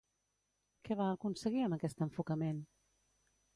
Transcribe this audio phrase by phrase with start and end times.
[0.87, 2.65] Què va aconseguir amb aquest enfocament?